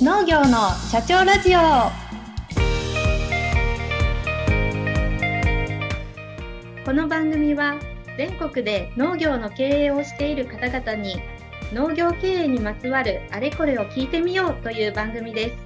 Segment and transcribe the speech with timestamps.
[0.00, 1.58] 農業の社長ラジオ。
[6.84, 7.74] この番組は
[8.16, 11.16] 全国で農業の経営をしている方々に
[11.72, 15.56] 農業経営にまつわるあれこれを聞いてみようという番組です。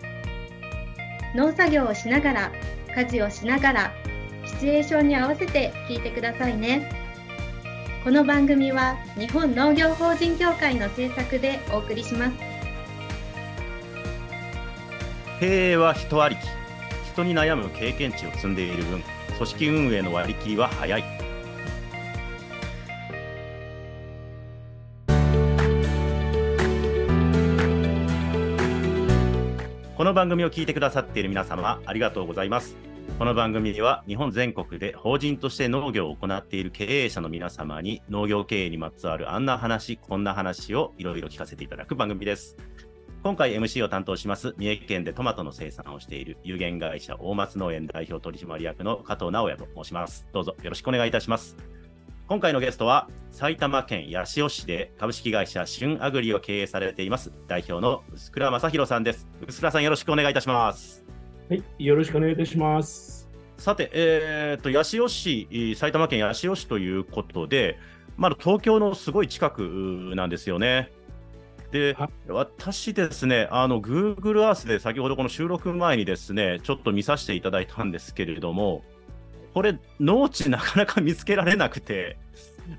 [1.36, 2.52] 農作業をしながら
[2.96, 3.92] 家事をしながら
[4.46, 6.90] シチュエーションに合わせて聞いてくださいね。
[8.02, 12.51] この番組は日本農業法人協会の制作でお送りします。
[15.42, 16.38] 経営は人ありき。
[17.14, 19.02] 人に悩む経験値を積んでいる分
[19.38, 21.02] 組織運営の割り切りは早い。
[29.96, 32.76] この番組を聞いてくださっている皆様ありがとうございます。
[33.18, 42.56] この番組では日本全国で法人として農業を行っている経営者の皆様に農業経営にまつわるあんな話こんな話をいろいろ聞かせていただく番組です。
[43.22, 51.56] 今回 MC を担当します三重県でトマトの生産をしている有限会社大松農園代表取締役の加藤直也と申しますどうぞよろしくお願いいたします
[52.26, 61.02] 今回のゲストは埼玉県八潮市で株式会社旬アグリを経営されています代表の臼倉正弘さんです臼倉さんよろしくお願いいたします
[61.52, 63.28] はい、よろしくお願いいたします。
[63.58, 67.78] さて、えー、と八潮市、埼玉県八潮市ということで、
[68.16, 70.90] まだ東京のすごい近くなんですよね。
[71.72, 71.96] で、
[72.28, 78.84] 私ですね、あの Google Earth で先ほどこの収録前にですね、ちょっと見させていただいたんですけれども、
[79.54, 82.18] これ、農地なかなか見つけられなくて、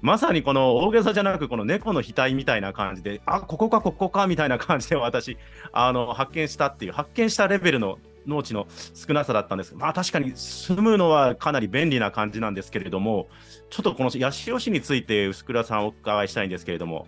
[0.02, 5.38] まさにこの大げさじゃなく、この猫の額みたいな感じで、あここか、ここかみたいな感じで私、
[5.72, 13.28] あの発見したっていう、発見したレベルの農地の少なさだったんですまあ確かに住むのはかなり便利な感じなんですけれども、
[13.72, 17.08] ちょっとこの八潮市について、臼倉さんお伺いしたいんですけれども。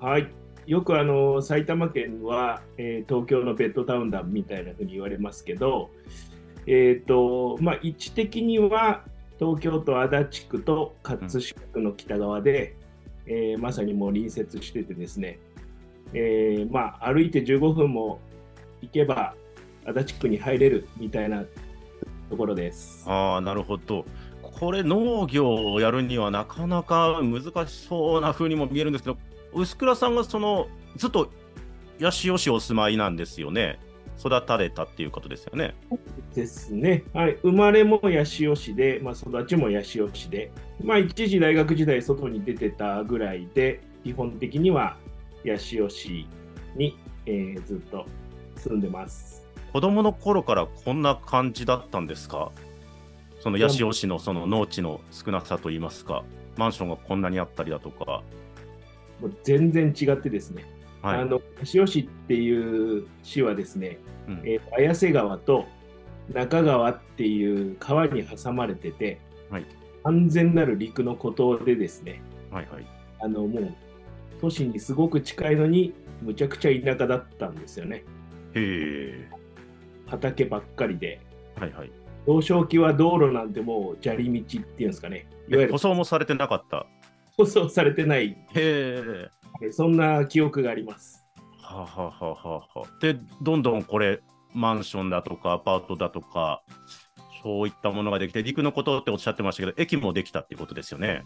[0.00, 0.26] はい、
[0.66, 5.90] よくあの埼玉県は、えー東京のベッドタウンだみたいなふうに言われますけど、
[6.66, 9.04] えーとまあ、位置的には
[9.38, 11.40] 東京都足立区と葛飾
[11.72, 12.76] 区の北側で、
[13.26, 15.38] えーまさにもう隣接しててですね、
[16.12, 18.20] えーまあ、歩いて15分も
[18.82, 19.34] 行けば
[19.86, 21.44] 足立区に入れるみたいな
[22.28, 23.04] ところです。
[23.06, 24.04] あ、なるほど。
[24.42, 29.18] これ、農業をやるにはなかなか難しそうな風にも見えるんですけど、
[29.52, 31.30] 臼倉さんがそのずっと
[32.00, 33.78] 八潮市お住まいなんですよね。
[34.18, 35.74] 育たれたっていうことですよね。
[36.34, 40.52] ですね、はい、生まれも八潮市で、まあ、育ちも八潮市で、
[40.84, 44.98] まあ、一時大学時代外に出てたぐらいで基本的には
[45.46, 46.26] 八潮市
[46.76, 48.04] に、えーずっと
[48.56, 49.46] 住んでます。
[49.72, 52.52] 子供の頃からこんな感じだったんですか？
[53.40, 56.24] その八潮市のその農地の少なさといいますか、
[56.58, 58.22] マンションがこんなにあったりだとか。
[59.20, 60.64] もう全然違ってですね、
[61.02, 61.20] はい。
[61.20, 63.98] あの八潮市っていう市はですね、
[64.28, 65.66] うんえー綾瀬川と
[66.32, 69.20] 中川っていう川に挟まれてて、
[69.50, 69.66] はい
[70.02, 72.86] 安全なる陸の孤島でですね、はいはい。
[73.20, 73.74] あのもう
[74.40, 75.92] 都市にすごく近いのに
[76.22, 77.96] むちゃくちゃ田舎だったんですよね。
[77.96, 78.02] へ
[78.56, 79.28] え。
[80.06, 81.20] 畑ばっかりで。
[81.56, 81.92] はいはい。
[82.26, 85.26] 幼少期は道路なんてもう砂利道っていうんですかね。
[85.48, 86.86] いわゆるえ舗装もされてなかった。
[87.40, 89.30] 舗装されてない、へえ。
[89.62, 91.24] えそんな記憶があります。
[91.62, 94.20] はあはあはあはあはあで、どんどんこれ、
[94.52, 96.62] マンションだとか、アパートだとか、
[97.42, 101.24] そういったものができて、陸のことっておっしゃってましたけど、駅もできたっていうことですよね。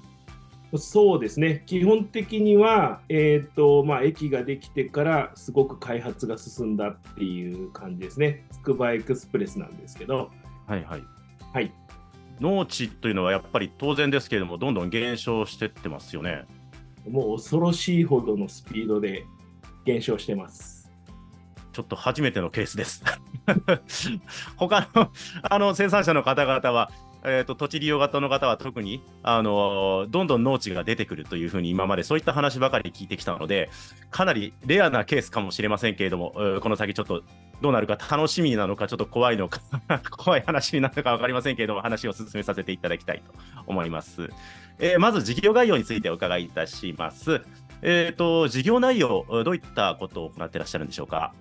[0.77, 1.63] そうですね。
[1.67, 8.45] 基本的には、えっ、と、まあ、駅ができてからすごく開発が進んだっていう感じですね。
[8.51, 10.31] つくばエクスプレスなんですけど、
[10.67, 11.03] はいはい。
[11.53, 11.73] はい。
[12.41, 16.45] 農地というのはやっぱり当然ですけれども、どんどん減少してってますよね。
[17.09, 19.25] もう恐ろしいほどのスピードで
[19.85, 20.91] 減少してます。
[21.73, 23.03] ちょっと初めてのケースです。
[24.57, 25.11] 他の
[25.43, 26.91] あの生産者の方々は、
[27.27, 33.71] えーと、土地利用型の方は特にあのどんどん農地が出てくるというふうに今までそういった話ばかり聞いてきたので、
[34.11, 37.23] かなりレアなケースかもしれませんけれども、えーこの先ちょっと
[37.63, 39.61] どうなるか楽しみなのか、ちょっと怖いのか、
[40.11, 43.33] 怖い話になるか分かりませんけれども、話を進めさせていただきたいと
[43.67, 44.29] 思います。
[44.79, 47.41] えーまず事業概要についてお伺いいたします。
[47.81, 51.33] えーと事業内容、どういったことを行ってらっしゃるんでしょうか？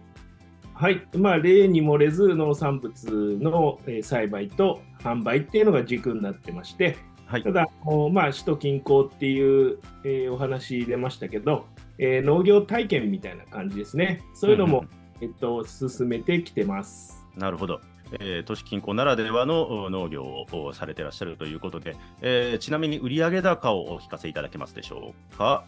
[0.76, 1.02] はい。
[1.16, 7.52] まあ、例に漏れず農産物の栽培と販売っていうのが軸になってまして、はいた。
[7.52, 7.68] だ、
[8.12, 11.66] まあ、首都近郊っていう、えーお話出ましたけど、
[11.98, 14.22] えー農業体験みたいな感じですね。
[14.34, 14.86] そういうのも、
[15.22, 17.26] えっと、進めてきてます。
[17.36, 17.82] なるほど。
[18.20, 25.66] えー都市近郊ならではのお農業をされてらっしゃるということで、えーちなみに売上高をお聞かせいただけますでしょうか？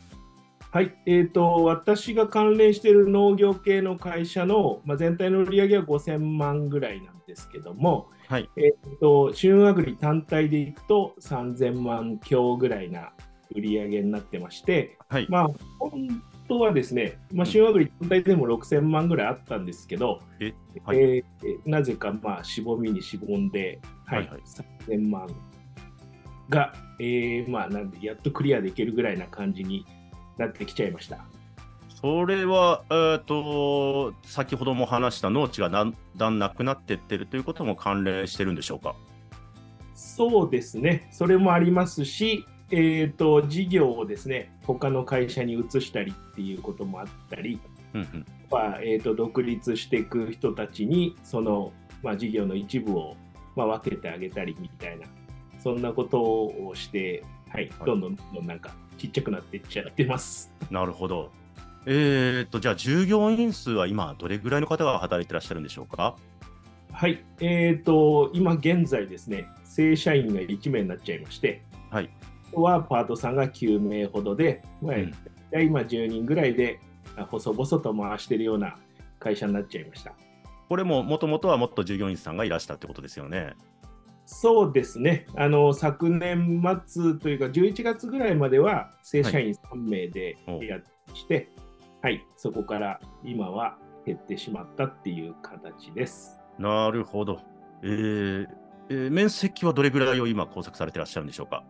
[0.76, 8.50] はい、えーと、私が関連している農業系の会社の、まあ、全体の売り上げは5000万ぐらいなんですけども、はい。
[8.58, 13.14] えーと、旬アグリ単体でいくと3000万強ぐらいな
[13.56, 15.28] 売り上げになってまして、はい。
[15.30, 15.48] まあ、
[15.80, 20.98] 本当はですね、まあ、旬アグリ単体でも6000万ぐらいあったんですけど、えはい。
[21.00, 24.42] えーなぜかまあしぼみにしぼんで、はいはいはい。
[24.90, 25.30] 3000万
[26.50, 29.86] が、えーまあ、なんでやっとクリアできるぐらいな感じに
[30.38, 31.20] なってきちゃいました。
[31.90, 38.96] それは、えーと、先ほども話した農地がだんだんなくなっていってるということも関連してるんでしょうか？
[39.96, 47.60] そうですね、それもありますし、えーと、事業をですね他の会社に移したりっていうこともあったり、
[47.94, 51.72] うんうんまあえー、と独立していく人たちにその、
[52.04, 53.16] まあ、事業の一部を、
[53.56, 55.08] まあ、分けてあげたりみたいな、
[55.60, 60.52] そんなことをして、はい、どんどんどんどんなんかちっちゃくなっていっちゃってます。
[60.72, 61.32] なるほど。
[61.86, 66.16] えーと、じゃあ、従業員数は今、どれぐらいの方が働いてらっしゃるんでしょうか？
[66.92, 71.62] はい、えー、と今現在ですね、正社員が1名になっちゃいまして、
[71.92, 72.10] はい、
[72.54, 75.14] はパートさんが9名ほどで、まあうん
[75.62, 76.80] 今10人ぐらいで、
[77.18, 78.78] あ細々と回してるような
[79.20, 80.14] 会社になっちゃいました。
[80.70, 83.54] これももともとはもっと従業員さんがいらしたってことですよね。
[84.26, 91.50] そうですね、あの昨年末というか、11月ぐらいまでは正社員3名でおやってして、
[92.02, 96.40] はい、そこから今は減ってしまったっていう形です。
[96.58, 97.40] なるほど。
[97.84, 98.48] えー
[98.90, 101.64] えー面積はどれぐらいを今、工作されてらっしゃるんでしょうか？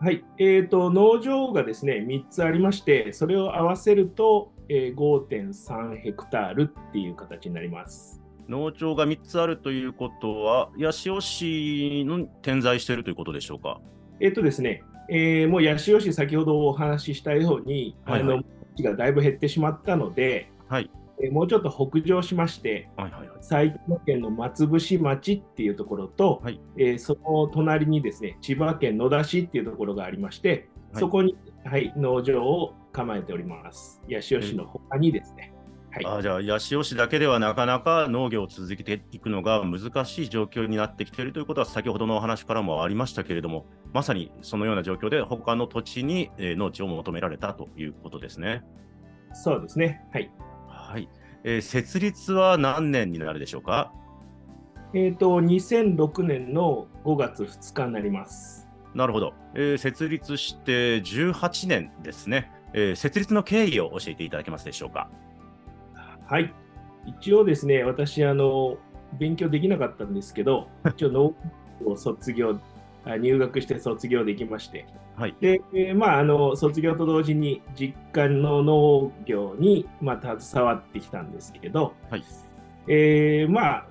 [0.00, 8.20] はい、えー、と農場がですね3つありまして、それを合わせると、えー5.3ヘクタールっていう形になります。
[8.48, 13.80] 農場が3つあるということは、八潮市の点在しているということでしょうか？
[14.20, 18.42] えっ、とですね、えーもう八潮市、先ほどお話ししたように、はいはいあの
[18.76, 20.90] 地がだいぶ減ってしまったので、はい。
[21.22, 23.38] えーもうちょっと北上しまして、はいはいはい。
[23.40, 34.00] 埼玉県の松伏町っていうところと、はいえーその隣にですね千葉県野田市っていうところがありまして、はいそこに、はい、農場を構えております。
[34.08, 35.53] 八潮市の他にですね。
[35.94, 48.64] はい、あじゃあ、八潮市だけではなかなか農業を続けていくのが難しい状況になってきているということは、先ほどのお話からもありましたけれども、まさにそのような状況で、他の土地に、えー農地を求められたということですね。
[49.32, 50.02] そうですね。
[50.12, 50.32] はい。
[50.68, 51.08] はい。
[51.44, 53.92] えー設立は何年になるでしょうか？
[54.94, 58.68] えっ、と、2006年の5月2日になります。
[58.94, 65.08] なるほど、えー設立して18年ですね、えー設立の経緯を教えていただけますでしょうか？
[66.26, 66.52] はい。
[67.06, 68.76] 一応ですね、私、あの、
[69.18, 71.34] 勉強できなかったんですけど、 一応農
[71.82, 72.58] 業を卒業、
[73.04, 74.86] あ入学して卒業できまして、
[75.16, 75.34] はい。
[75.40, 82.24] で、えーまあ、あの卒業と同時に実家の農業に、まあ、携わってきたんですけど、はい。
[82.88, 83.86] えーまあ、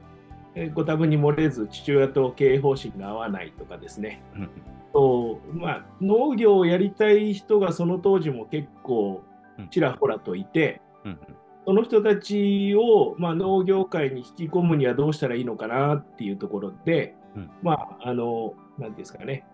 [0.56, 4.50] えーご多分に漏れず父親と経営方針が合わないとかですね、うん
[4.94, 9.24] とまあ、農業をやりたい人がその当時も結構
[9.72, 11.20] ちらほらといて、うん
[11.66, 17.50] その人たちを、まあ、農業界に引き込むにはどうしたらいいのかなっていうところで、うん。
[17.62, 19.46] まあ、あの、なんていうんですかね、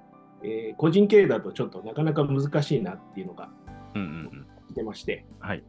[0.43, 3.49] えー個人経営だとちょっとなかなか難しいなっていうのが
[3.95, 4.45] うんうんうん。
[4.69, 5.63] 来てまして、はい。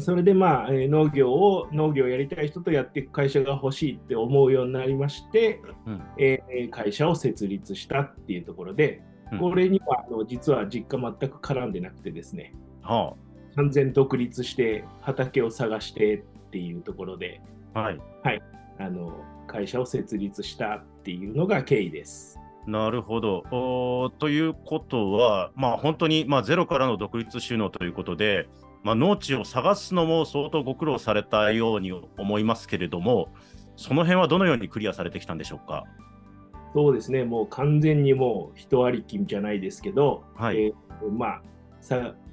[0.00, 6.02] それでまあ、えー農業を、農業をやりたい人とやっていく会社が欲しいって思うようになりまして、うん。
[6.18, 9.38] えー会社を設立したっていうところで、うん。
[9.38, 13.14] これにはあの実は実家全く絡んでなくてですね、は
[13.58, 16.20] 完全独立して畑を探してっ
[16.52, 17.40] ていうところで、
[17.74, 18.00] あ、はい。
[18.78, 19.12] あの
[19.48, 22.38] 会社を設立したっていうのが経緯です。
[22.68, 24.12] なるほど。
[24.20, 28.48] ということは、まあ、本当に、まあ、ゼロからの独立収納ということで、
[28.84, 33.34] まあ、農地を探すのも相当ご苦労されたように思いますけれども、
[33.74, 35.82] その辺はどのようにクリアされてきたんでしょうか？
[36.74, 40.62] そうですね、もう完全にもう人ありきじゃないですけど、はい。
[40.62, 41.42] えーまあ、さ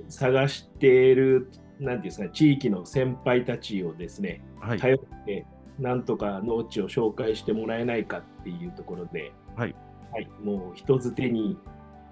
[0.10, 4.80] 探している、なんていうんですか、地域の先輩たちをですね、はい。
[4.80, 5.46] 頼って、
[5.80, 9.76] なんとか農地を紹介してもらえないかっていうところで、はい
[10.12, 11.58] はい、もう人づてに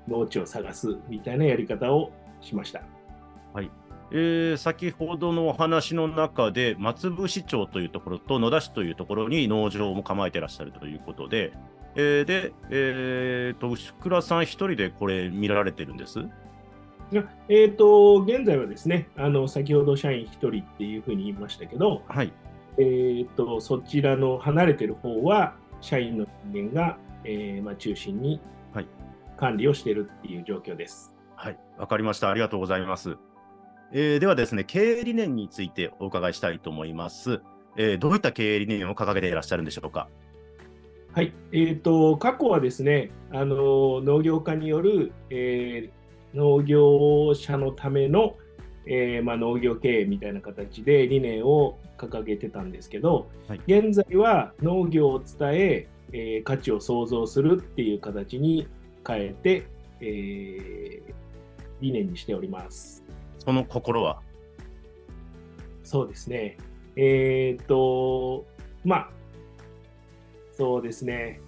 [0.07, 2.81] 農地を探すみたいなやり方をしました。
[4.15, 11.51] えー先ほどのお話の中で、松伏町というところと野田市というところに農場も構えてらっしゃるということで、
[11.95, 16.19] えーで、えーと、牛倉さん一人でこれ見られてるんです？
[17.49, 22.31] えー、と現在はですねあの、先ほど社員1人っていうふうに言いましたけど、はい。
[22.77, 28.39] えー、とそちらの離れてる方は、社員の人間が、えーまあ、中心に
[28.73, 28.87] はい
[29.37, 31.13] 管理をしているっていう状況です。
[31.35, 31.57] はい。
[31.77, 32.29] わかりました。
[32.29, 33.17] ありがとうございます。
[33.91, 37.41] えーではですね、経営理念についてお伺いしたいと思います。
[37.77, 40.07] えーどういった経営理念を掲げていらっしゃるんでしょうか？
[41.13, 46.02] はい、えー、と過去はですねあの農業家による、えー
[46.33, 48.35] 農業者のための、
[48.85, 58.67] えーまあ、農業経営みたいな形で理念を掲げてたんですけど、はい現在は農業を伝ええー価値を創造するっていう形に
[59.07, 59.67] 変えて、
[60.01, 61.13] えー
[61.81, 63.03] 理念にしております。
[63.39, 64.21] その心は？
[65.83, 66.57] そうですね。
[66.95, 68.45] えっ、と、
[68.85, 69.09] まあ、
[70.53, 71.41] そうですね。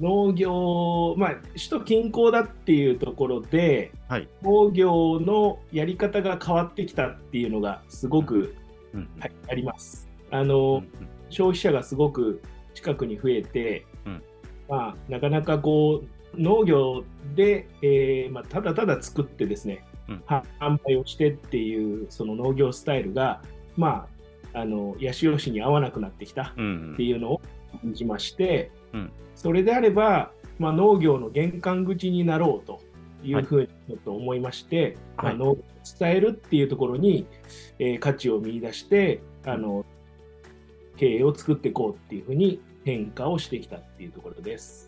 [0.00, 4.28] 農業、まあ、首都近郊だっていうところで、はい。
[4.42, 8.54] 農業のやり方が変わってきたっていうのがすごく、
[8.94, 9.08] うん。
[9.18, 10.08] はい、あります。
[10.30, 10.88] あうの、ん。
[11.30, 12.40] 消費者がすごく
[12.74, 14.22] 近くに増えて、うん。
[14.68, 20.22] まあ、なかなかこう農業で、えーまあ、ただただ作ってですね、うん。
[20.26, 23.42] は販売をしてっていうその農業スタイルが、
[23.76, 24.17] まあ、
[24.54, 26.64] あの八潮市に合わなくなってきたうん。
[26.64, 27.40] うんっていうのを
[27.82, 29.12] 感じまして、うん。
[29.34, 32.80] それであれば、まあ、農業の玄関口になろうと
[33.22, 35.34] いうふうにちょっと思いまして、はい。
[35.36, 35.56] まあ、農業を
[35.98, 37.26] 伝えるっていうところに、
[37.78, 39.84] えー価値を見出してあの
[40.96, 44.87] 経営を作っていこうっていうふうに変化をしてきたっていうところです。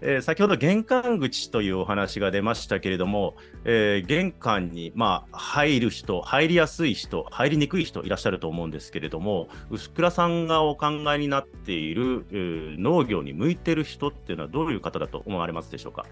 [0.00, 16.06] えー先ほど玄関口というお話が出ましたけれども、えー玄関に、まあ、入る人、入りやすい人、入りにくい人いらっしゃると思うんですけれども、薄倉さんがお考えになっている、えー農業に向いてる人っていうのはどういう方だと思われますでしょうか？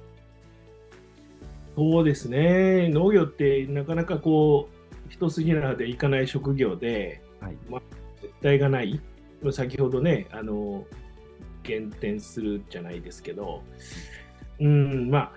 [1.77, 2.89] そうですね。
[2.89, 4.77] 農業ってなかなかこう
[5.11, 7.57] 一筋縄でいかない職業ではい。
[8.21, 9.01] 絶対がない。
[9.53, 10.85] 先ほどねあの
[11.67, 13.63] 減点するじゃないですけど
[14.61, 15.33] うんまあ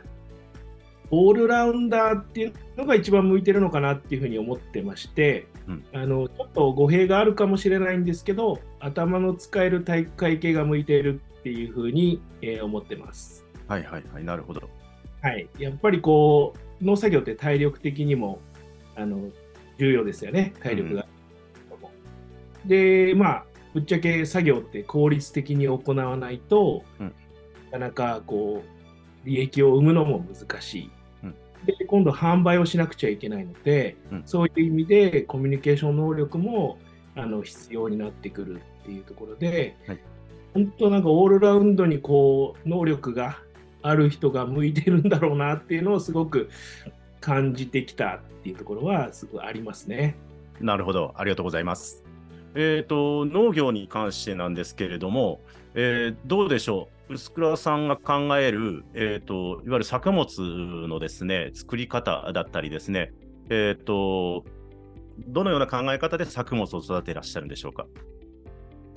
[1.12, 13.45] オールラウンダーっていうのが一番向いてるのかなっていうふうに思ってまして、うんあのちょっと語弊があるかもしれないんですけど頭の使える体育会系が向いているっていうふうに、えー思ってます。
[13.67, 14.69] はいはいはい、なるほど。
[15.21, 18.39] はい、やっぱりこう農作業って体力的にも
[18.95, 19.29] あの
[19.77, 21.05] 重要ですよね、体力が。
[22.65, 27.13] で、まあ、ぶっちゃけ作業って効率的に行わないと、うん
[27.71, 30.91] なかなかこう利益を生むのも難しい。
[31.23, 31.35] うん
[31.65, 36.79] で、今度販売をしなくちゃいけないので、うんそういう意味でコミュニケーション能力も
[37.15, 39.99] あの必要になってくるっていうところで、はい
[40.53, 43.38] 本当なんかオールラウンドにこう能力が
[43.81, 46.49] ある人が向いてるんだろうなっていうのをすごく
[47.21, 50.15] 感じてきたっていうところはすごいありますね。
[50.59, 52.08] なるほど、ありがとうございます。
[52.56, 55.41] えー、と農業に関してなんですけれども、
[55.75, 59.34] えーどうでしょう、薄倉さんが考える、えー、と
[59.65, 60.27] いわゆる作物
[60.88, 63.13] のですね作り方だったりですね、
[63.50, 64.46] えー、と
[65.27, 67.86] どのような考え方で作物を育てらっしゃるんでしょうか？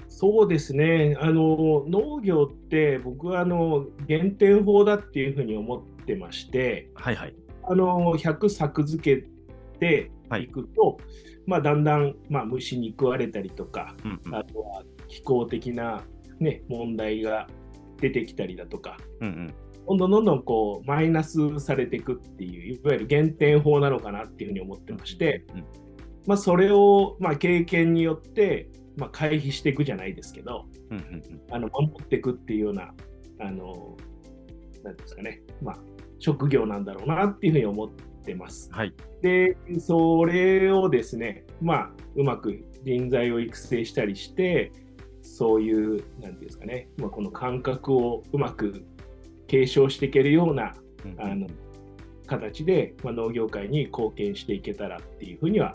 [0.09, 7.35] そうですねあの農業って僕はあの減点法だっていうふうに思ってましてはいはい。
[7.65, 9.29] あの100作付け
[9.79, 10.99] ていくと、
[11.47, 14.35] まあ、だんだん、まあ、虫に食われたりとかうんうん。
[14.35, 16.03] あとは気候的な、
[16.41, 17.49] ね、問題が
[18.01, 19.55] 出てきたりだとかうんうん。
[19.87, 25.65] どんどんどんどんこうマイナスされていくっていういわゆる減点法なのかなっていうふうに思ってまして、うん
[26.27, 31.23] まあ、それを、まあ、経験によって、まあ、回避していくじゃないですけどうんうんうん。
[31.51, 32.93] あの守っていくっていうような
[33.41, 33.97] あの
[34.85, 35.79] なんですかね、まあ、
[36.19, 38.71] 職業なんだろうなっていうふうに思ってます。
[38.73, 38.95] はい。
[39.23, 44.73] でそれをですね、まあ、うまく人材を育成したりして
[45.21, 48.85] そういうなんていうんですかね、まあ、この感覚をうまく
[49.47, 50.75] 継承していけるような
[51.05, 51.47] うんうんあの
[52.27, 55.75] 形で、まあ、農業界に貢献していけたらっていうふうには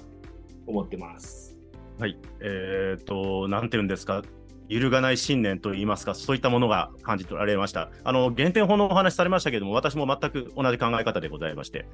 [0.65, 1.57] 思ってます。
[1.99, 2.17] はい。
[2.41, 4.23] えっ、と、なんていうんですか、
[4.69, 7.89] 揺るがない信念といいますか、そういったものが感じ取られました。
[8.03, 11.85] あの、減点法のお話されましたけれども、私も全く同じ考え方でございまして、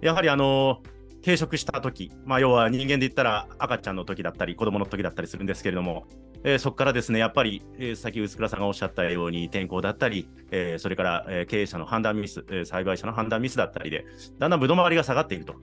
[0.00, 0.82] やはりあの、
[1.22, 6.06] 定食した時まあ、要は人間で言ったら赤ちゃんの時だったり、子供の時だったりするんですけれども、
[6.44, 14.04] えーそこからですね、やっぱり、えー先、薄倉さんがおっしゃったように、天候だったり、えーそれから、えー経営者の判断ミス、えー栽培者の判断ミスだったりで、
[14.38, 15.54] だんだんぶどう回りが下がっていると。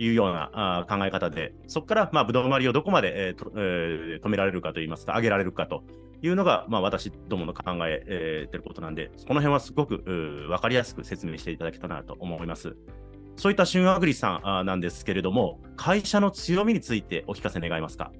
[0.00, 5.82] いうようなあ考え方で、そこから、まあ、ぶどう回りをどこまで、えーえー止められるかといいますか、上げられるかと
[6.22, 12.76] いうのが、まあ、私どもの考ええーてることなんで、この辺はすごく分かりやすく説明していただけたなと思います。
[13.38, 18.10] そういった旬アグリさんなんですけれども、会社の強みについてお聞かせ願いますか？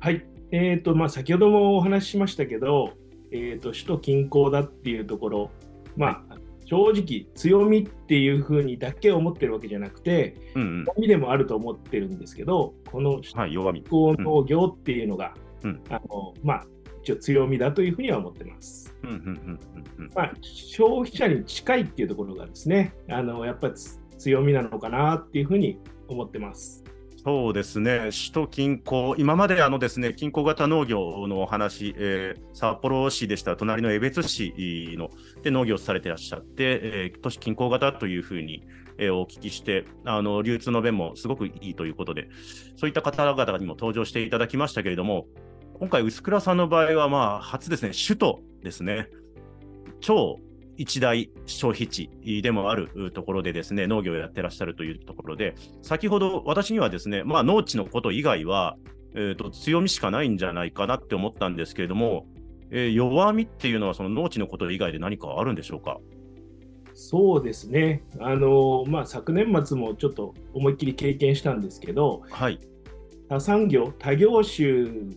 [0.00, 2.90] はい、えーとまあ、先ほどもお話ししましたけど、
[3.30, 5.50] えー、と首都近郊だっていうところ、
[5.96, 10.84] まあ、正直強みっていうふうにだけ思ってるわけじゃなくて、うんうん。
[10.84, 13.84] 弱みでもあると思ってるんですけど、このはい、弱み。
[13.88, 15.80] 高農業っていうのが、うん。
[15.90, 16.64] あのまあ、
[17.06, 18.92] 一応強みだというふうには思ってます。
[19.04, 26.82] うんうんうんうんうんまあ、消費者に近いっていうところがですね、あのやっぱりつ強みなのかなっていうふうに思ってます。
[27.22, 35.10] そうですね、首都近郊、今まであのですね近郊型農業のお話、えー札幌市でしたら隣の江別市の
[35.42, 38.64] で農業をされてらっしゃって、えー都市近郊型というふうに、
[38.98, 42.28] えーお聞きしてあの、流通の便もすごくいいということで、
[42.76, 45.26] そういった方々にも登場していただきましたけれども、
[45.78, 49.10] 今回、臼倉さんの場合は、まあ、初ですね、首都ですね、
[50.00, 50.38] 超
[50.78, 52.08] 一大消費地
[52.42, 58.76] でもあるところでですね、農業をやってらっしゃるというところで、先ほど私にはですね、まあ、農地のこと以外は、
[59.14, 62.26] えーと強みしかないんじゃないかなって思ったんですけれども、
[62.70, 65.98] えー弱みっていうのはその農地のこと以外で何かあるんでしょうか？
[66.94, 72.58] そうですね、あのまあ、昨年末もちょっと思いっきり経験したんですけど、はい。
[73.28, 75.14] 他産業、他業種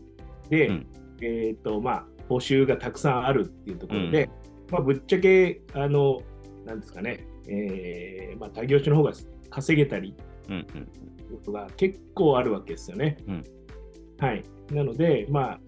[0.50, 0.88] で、うん。
[1.22, 4.30] えーとまあ、募集がたくさんあるっていうところで、
[4.72, 6.22] まあ、ぶっちゃけ、あの
[6.66, 9.12] なんですかね、えーまあ、他業種の方が
[9.50, 10.16] 稼げたり
[10.50, 10.66] うん
[11.32, 13.18] ことが結構あるわけですよね。
[13.28, 13.44] うん。
[14.18, 15.60] はい、なので、まあ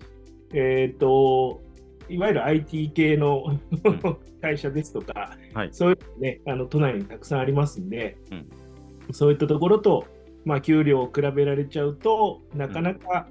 [0.54, 1.62] えー、と
[2.10, 3.60] いわゆる IT 系の
[4.42, 5.70] 会社ですとか、はい。
[5.72, 9.14] そういうのね、あの都内にたくさんありますんで、うん。
[9.14, 10.06] そういったところと、
[10.46, 13.28] まあ、給料を比べられちゃうと、なかなか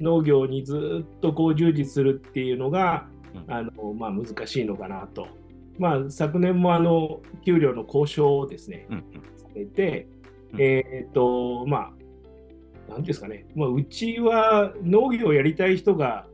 [0.00, 3.52] 農業にずっとこう従事するっていうのが、うん。
[3.52, 5.26] あのまあ、難しいのかなと。
[5.78, 9.02] まあ、昨年もあの給料の交渉をですね、うんうん。
[9.36, 10.08] されて、
[10.52, 10.62] うん。
[10.62, 16.26] えっ、と、まあ、なんていうんですかね、まあ、うちは農業をやりたい人が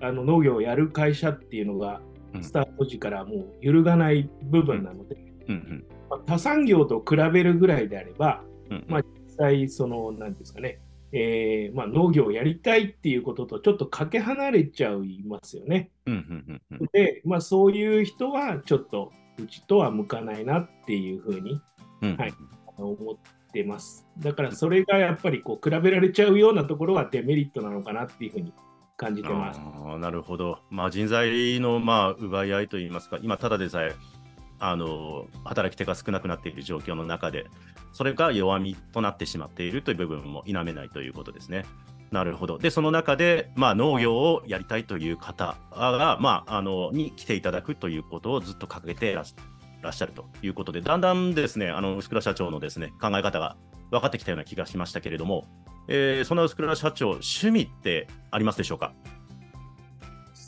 [0.00, 2.00] あの農業をやる会社っていうのが、
[2.34, 2.42] うん。
[2.42, 5.16] スタート時からもう揺るがない部分なので、
[5.48, 5.54] うん。
[5.54, 10.80] うんまあ他産業と比べるぐらいであれば、うんまあ、実際、その、なんですかね、
[11.12, 15.90] えーまあ、農業をやりたいっていうこととちょっとかけ離れちゃいますよね。
[16.06, 21.60] うんうんうんうんで、まあ、そういう人はちょっとうちとは向かないなっていうふうに
[22.02, 22.34] うんはい
[22.76, 23.16] 思っ
[23.52, 24.06] てます。
[24.18, 28.52] だからそれがやっぱりこう比べられちゃうようなところがデメリットなのかなっていうふうに
[28.96, 29.60] 感じてます。
[29.98, 33.94] なるほど、まあ、人材のまあ奪い合いといいますか、今、ただでさえ
[34.60, 37.46] あの働き手が少なくなっている状況の中で、
[37.92, 41.64] それが弱みとなってしまっているという部分も否めないということですね。
[42.12, 42.58] なるほど。
[42.58, 53.56] で、その中で、まあ、農業をやりたいという方が、まあ、あのに来ていただくということをずっと掲げてらっしゃるということで、だんだんですね、あの臼倉社長のですね考え方が
[53.90, 55.46] 分かってきたような気がしましたけれども、
[55.88, 58.92] えーそんな臼倉社長、趣味ってありますでしょうか？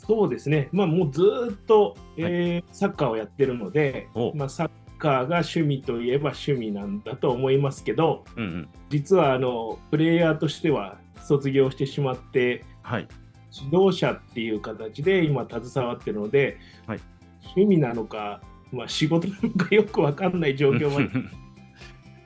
[0.05, 8.69] そうですね、まあ、もうずーっと、えーサッカーをやってるのでお、まあ、サッカーが趣味といえば趣味なんだと思いますけど、うんうん。
[8.89, 13.07] 実はあのプレイヤーとしては卒業してしまって、はい。
[13.53, 16.99] 指導者っていう形で今携わってるので、はい。
[17.55, 21.09] 趣味なのか、まあ、仕事なのか よくわかんない状況まで、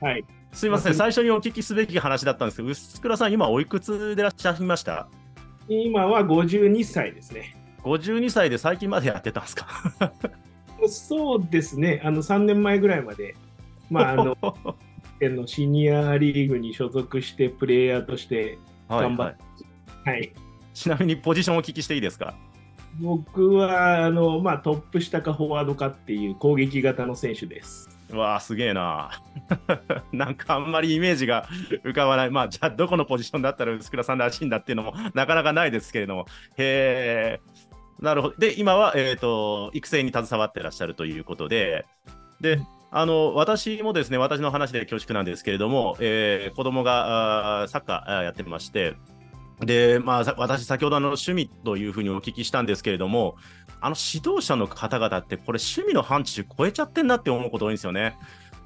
[0.00, 5.08] はい、すいません、まあ最初にお聞きすべき話だったんですけど、臼倉さん、今、おいくつでいらっしゃいました？
[5.68, 7.56] 今は52歳ですね。
[7.88, 9.66] 52歳で最近までやってたんですか？
[10.88, 13.34] そうですね、あの3年前ぐらいまで、
[13.90, 14.36] まあ、あの
[15.20, 19.36] のシニアリーグに所属して、プレイヤーとして、はい頑張っ
[20.04, 20.32] はい、はい、
[20.74, 22.34] ちなみにポジションをお聞きしていいですか？
[23.00, 27.90] 僕はあの、まあ、トップ下かフォワードかっていう攻撃型の選手です。
[28.10, 29.10] うわあ、すげえな。
[30.12, 31.46] なんかあんまりイメージが
[31.84, 32.30] 浮かばない。
[32.30, 36.26] まあ、じゃあ、どこのポジションだったら臼倉さんらしいんだっていうのもなかなかないですけれども。
[36.56, 37.40] へえ。
[38.00, 38.36] なるほど。
[38.36, 41.86] で、今は、えー、と育成に携わってらっしゃるということで、
[42.40, 48.94] で、あの私もですね、私の話で恐縮なんですけれども、えー、子供がサッカーやってまして、
[49.60, 53.36] で、まあ、さ私、先ほどあの趣味というふうにお聞きしたんですけれども、
[53.80, 58.16] あの指導者の方々って、これ、趣味の範疇超えちゃってんなって思うこと多いんですよね。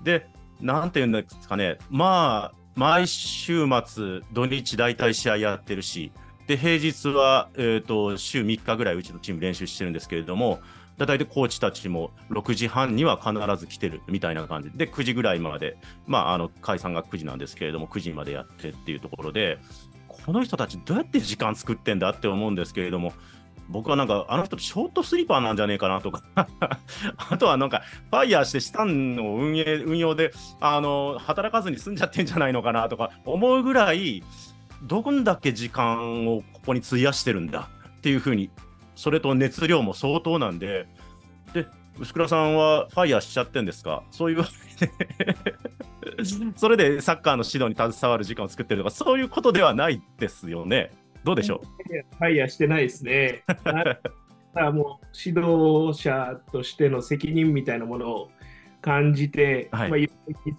[0.02, 0.26] で、
[0.60, 6.12] なんていうんですかね、まあ、毎週末、土日、大体試合やってるし、
[6.46, 10.60] で、平日は、えー、と週3日ぐらい、うちのチーム練習してるんですけれども、
[10.98, 14.70] 大体コーチたちも6時半には必ず来てるみたいな感じ。
[14.70, 15.76] で、9時ぐらいまで、
[16.06, 19.58] まあ、あの解散が9時なんですけれども、9時までやってっていうところで、
[20.08, 23.12] この人たち、どうやって時間作ってんだって思うんですけれども、
[23.68, 26.22] 僕はなんか、あの人、ショートスリーパーなんじゃねえかなとか、
[27.30, 34.22] あとはなんか、ファイヤーして、資産の運営運用であの働かずに済んじゃってんじゃないのかなとか思うぐらい、
[34.82, 38.50] どんだけ時間をここに費やしてるんだっていうふうに、
[38.94, 40.86] それと熱量も相当なんで、
[41.52, 41.66] で
[41.98, 44.02] 薄倉さんはファイヤーしちゃってんですか？
[44.10, 44.44] そういう
[46.56, 50.90] それでサッカーの指導に携わる時間を作ってるとか、そういうことではないですよね。
[51.24, 51.66] どうでしょう？
[52.18, 53.44] ファイヤーしてないですね。
[54.72, 58.30] もう指導者としての責任みたいなものを
[58.82, 60.10] 感じて、はいまあ、犠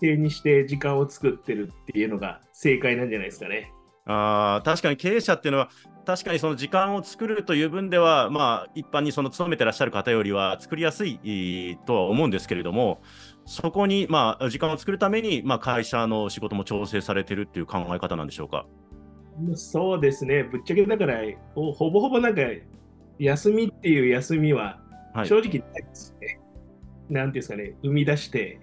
[0.01, 3.71] 牲にして時間を作ってるっていうのが正解なんじゃないですかね。
[4.05, 5.69] あ確かに経営者っていうのは、
[6.05, 13.01] 確かにその時間を作るという分では、まあ、一般にその勤めてらっしゃる方よりは作りやすいとは思うんですけれども、
[13.45, 18.65] そこに、まあ、時間を作るために、まあ、会社の仕事も調整されてるっていう考え方なんでしょうか？
[19.55, 21.21] そうですね、ぶっちゃけだから、
[21.55, 22.41] ほぼほぼなんか、
[23.19, 24.79] 休みっていう休みは
[25.23, 26.27] 正直ないですね。
[26.27, 26.33] は
[27.11, 28.59] い、なんていうんですかね、生み出して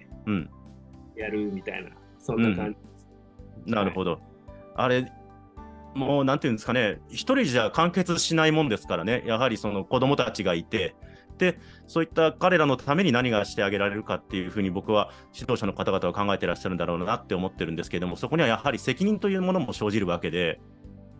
[1.15, 3.07] やるみたいな、うん、そんな感じです。
[3.65, 4.19] うん、なるほど。
[4.75, 5.11] あれ、
[5.93, 10.95] もうなんていうんですかね、一人じゃ完結しないもんですからね、やはりその子供たちがいて、
[11.37, 20.61] で、そういった彼らのために何がしてあげられるかっていうふうに僕は指導者の方々は考えてらっしゃるんだろうなって思ってるんですけれども、そこにはやはり責任というものも生じるわけで、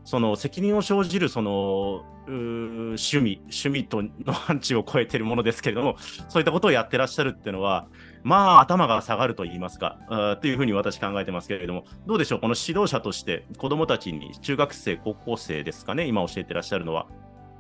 [0.04, 5.96] その責任を生じるその趣味、趣味との範疇を超えてるものですけれども、
[6.30, 7.88] そういったことをやってらっしゃるっていうのは、
[8.24, 17.08] まあ頭が下がると言いますか、というふうに私考えてますけれども、どうでしょう、この指導者として子どもたちに中学生、高校生ですかね、今教えてらっしゃるのは、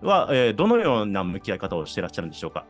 [0.01, 2.65] は、えー、どのような向き合い方をしてらっしゃるんでしょうか？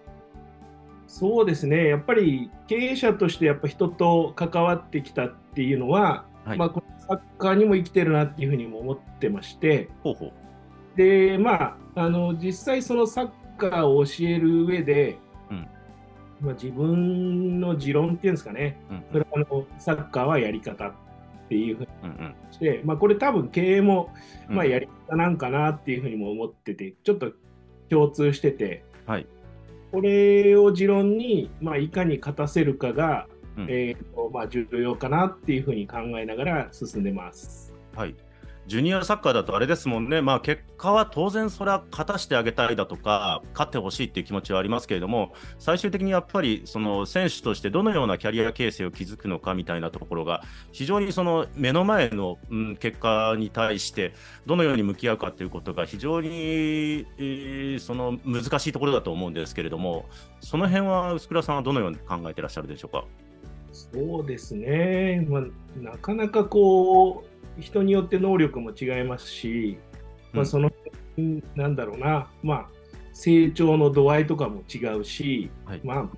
[1.07, 10.33] そうですね、やっぱり経営者としてやっぱ人と関わってきたっていうのは、はい、まあ、このサッカーにも生きてるなっていうふうにも思ってまして、ほうほう。
[10.95, 15.17] で、まあ、あの実際そのサッカーを教える上で、うん、
[16.41, 20.93] まあ、自分の持論っていうんですかね、うん、それはあのサッカーはやり方っ
[21.49, 21.87] ていうふうに
[22.51, 22.81] して、うん。
[22.81, 24.11] うん、まあ、これ多分経営も、
[24.47, 27.31] まあ、やり方なんかなっていうふうにも思ってて、ちょっと
[27.89, 29.27] 共通してて、はい、
[29.91, 33.27] これを持論に、まあ、いかに勝たせるかが、
[33.57, 37.73] うん、えーとまあ、重要かなっていうふうに考えながら進んでます。
[37.95, 38.15] はい
[38.67, 52.37] ジュニアサッカーだとあれですもんね、まあ、結果は当然それは勝たしてあげたいだとか、勝ってほしいっていう気持ちはありますけれども、最終的にやっぱりその選手としてどのようなキャリア形成を築くのかみたいなところが、非常にその目の前の、
[52.79, 54.13] 結果に対して、
[54.45, 57.05] どのように向き合うかということが、非常に、
[57.79, 60.05] その難しいところだと思うんですけれども、
[60.39, 63.05] その辺は薄倉さんはどのように考えてらっしゃるでしょうか？
[63.73, 65.43] そうですね、まあ、
[65.77, 69.77] なかなかこう人によって能力も違いますし、
[70.33, 70.71] まあ、その、
[71.17, 72.69] うん、なんだろうな、まあ、
[73.13, 76.09] 成長の度合いとかも違うし、はい、まあ、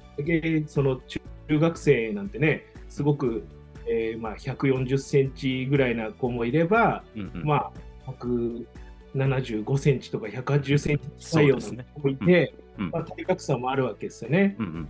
[0.67, 1.02] その
[1.48, 3.46] 中学生なんてね、すごく、
[3.88, 7.72] えー、まあ、140センチぐらいな子もいれば、うんうん、ま
[8.06, 14.56] あ、175センチとか180センチ近いような子もいて、うんうん、まあ、体格差もあるわけですよね。
[14.60, 14.89] うんうん、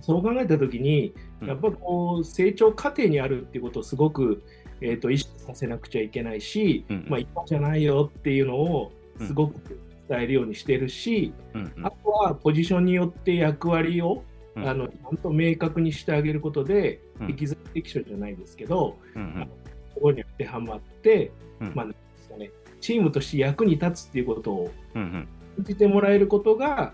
[0.00, 4.42] そう考えたときに、やっぱこう成長過程にあるっていうことをすごく
[4.80, 14.24] えーと、意識させなくちゃいけないし、うん、まあ、一般じゃないよっていうのをすごく伝えるようにしてるし、うんあとはポジションによって役割を、
[14.56, 19.48] うん、あのちゃんと明確にしてあげることで、うん、適材適所じゃないですけど、うんうん、
[19.94, 21.32] そこに当てはまって、
[21.74, 25.26] まあですかね、チームとして役に立つっていうことを感
[25.60, 26.92] じてもらえることが、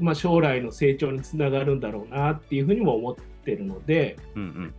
[0.00, 4.74] まあ、将来の成長につながるんだろうなっていうふうにも思ってるので、うんうん。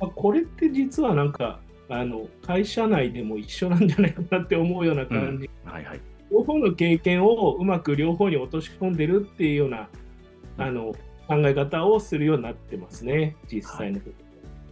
[0.00, 1.60] まあ、これって実はなんか
[1.94, 6.00] あの会社内でも一緒なんじゃないかなって思うような感じ、うん、はいはい、
[6.30, 9.88] 両方の経験をうまく両方に落とし込んでるっていうような、
[10.56, 10.94] あの
[11.28, 14.12] 考え方をするようになってますね、実際のとこ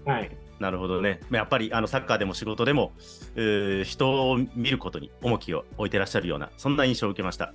[0.07, 0.13] ろ。
[0.13, 1.21] はい、はいなるほどね。
[1.31, 2.93] やっぱりあのサッカーでも仕事でも、
[3.35, 7.55] えー、人を見ることに重きを置いてらっしゃるような、そんな印象を受けました。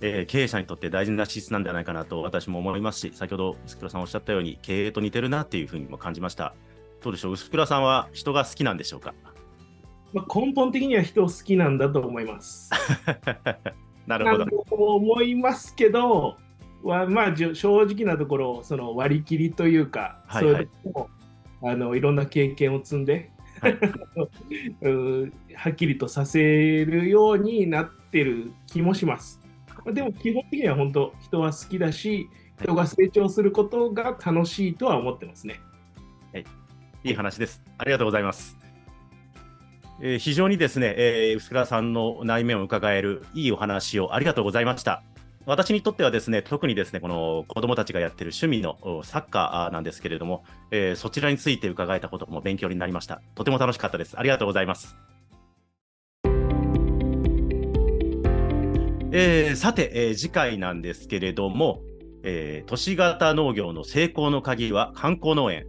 [0.00, 6.54] えー、経営者にとって大事な資質なんじゃないかなと私も思いますし、先ほど薄倉さんおっしゃったように、経営と似てるなっていうふうにも感じました。
[7.02, 9.14] どうでしょう、薄倉さんは人が好きなんでしょうか？
[10.12, 12.70] まあ、根本的には人好きなんだと思います。
[14.06, 14.46] なるほど。
[14.70, 16.36] 思いますけど、
[16.82, 23.78] はまあ、正直なところ、その割り切りというか、はいはい、そういあのいろんな経験を積んで、はい、
[25.54, 26.40] はっきりとさせ
[26.84, 29.40] るようになってる気もします。
[29.92, 32.28] でも基本的には本当、人は好きだし、
[32.60, 35.60] 人が成長することが楽しいとは思ってますね。
[37.04, 37.62] いいい話です。
[37.78, 38.56] ありがとうございます。
[40.02, 45.02] えー、非常にですね、えー、薄倉さんの内面を伺えるいいお話をありがとうございました。
[45.46, 53.22] 私にとってはですね、特にですね、この子供たちがやってる趣味のサッカーなんですけれども、えー、そちらについて伺えたことも勉強になりました。
[53.34, 54.18] とても楽しかったです。
[54.18, 54.96] ありがとうございます。
[59.12, 61.80] えー、さて、えー、次回なんですけれども、
[62.22, 65.66] えー都市型農業の成功の鍵は観光農園。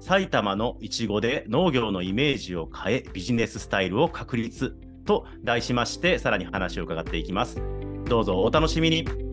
[0.00, 7.62] 埼玉のいちごで農業のイメージを変え、ビジネススタイルを確立と題しまして、さらに話を伺っていきます。
[8.06, 9.27] どうぞお楽しみに。